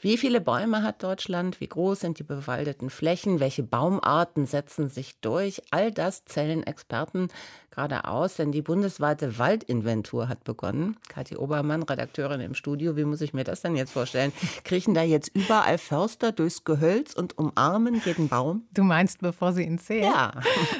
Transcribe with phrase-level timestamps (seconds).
[0.00, 1.60] wie viele Bäume hat Deutschland?
[1.60, 3.40] Wie groß sind die bewaldeten Flächen?
[3.40, 5.60] Welche Baumarten setzen sich durch?
[5.70, 7.28] All das zählen Experten
[7.78, 10.96] gerade aus, denn die bundesweite Waldinventur hat begonnen.
[11.08, 14.32] Kathi Obermann, Redakteurin im Studio, wie muss ich mir das denn jetzt vorstellen?
[14.64, 18.64] Kriechen da jetzt überall Förster durchs Gehölz und umarmen jeden Baum?
[18.74, 20.02] Du meinst, bevor sie ihn zählen?
[20.04, 20.32] Ja.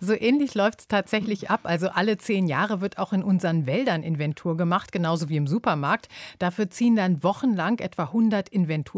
[0.00, 1.60] So ähnlich läuft es tatsächlich ab.
[1.64, 6.08] Also alle zehn Jahre wird auch in unseren Wäldern Inventur gemacht, genauso wie im Supermarkt.
[6.38, 8.50] Dafür ziehen dann wochenlang etwa 100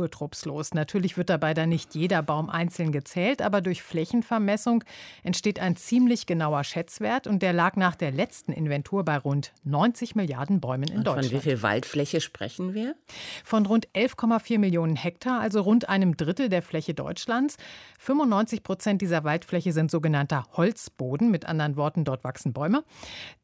[0.07, 0.75] Inventurtrupps los.
[0.75, 4.85] Natürlich wird dabei dann nicht jeder Baum einzeln gezählt, aber durch Flächenvermessung
[5.23, 9.53] entsteht ein ziemlich genauer Schätzwert und der lag nach nach der letzten Inventur bei rund
[9.63, 11.27] 90 Milliarden Bäumen in Und Deutschland.
[11.27, 12.97] Von wie viel Waldfläche sprechen wir?
[13.45, 17.59] Von rund 11,4 Millionen Hektar, also rund einem Drittel der Fläche Deutschlands.
[18.01, 22.83] 95 Prozent dieser Waldfläche sind sogenannter Holzboden, mit anderen Worten, dort wachsen Bäume.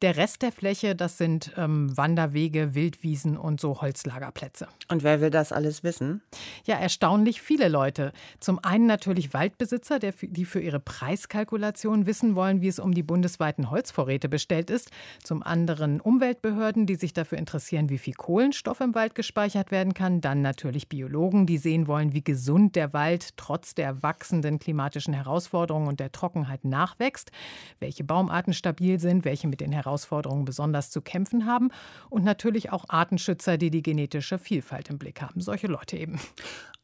[0.01, 4.67] Der Rest der Fläche, das sind ähm, Wanderwege, Wildwiesen und so Holzlagerplätze.
[4.89, 6.21] Und wer will das alles wissen?
[6.65, 8.11] Ja, erstaunlich viele Leute.
[8.39, 13.69] Zum einen natürlich Waldbesitzer, die für ihre Preiskalkulation wissen wollen, wie es um die bundesweiten
[13.69, 14.89] Holzvorräte bestellt ist.
[15.23, 20.21] Zum anderen Umweltbehörden, die sich dafür interessieren, wie viel Kohlenstoff im Wald gespeichert werden kann.
[20.21, 25.87] Dann natürlich Biologen, die sehen wollen, wie gesund der Wald trotz der wachsenden klimatischen Herausforderungen
[25.87, 27.31] und der Trockenheit nachwächst,
[27.79, 31.69] welche Baumarten stabil sind, welche mit den Herausforderungen besonders zu kämpfen haben
[32.09, 35.41] und natürlich auch Artenschützer, die die genetische Vielfalt im Blick haben.
[35.41, 36.19] Solche Leute eben.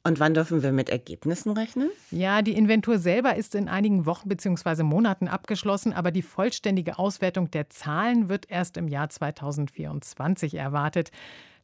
[0.04, 1.90] Und wann dürfen wir mit Ergebnissen rechnen?
[2.10, 4.84] Ja, die Inventur selber ist in einigen Wochen bzw.
[4.84, 11.12] Monaten abgeschlossen, aber die vollständige Auswertung der Zahlen wird erst im Jahr 2024 erwartet.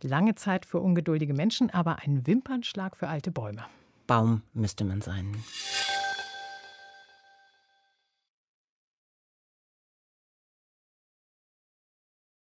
[0.03, 3.65] Lange Zeit für ungeduldige Menschen, aber ein Wimpernschlag für alte Bäume.
[4.05, 5.35] Baum müsste man sein.